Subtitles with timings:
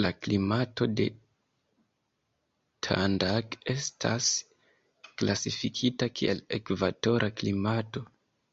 [0.00, 1.06] La klimato de
[2.90, 4.30] Tandag estas
[5.24, 8.10] klasifikita kiel ekvatora klimato.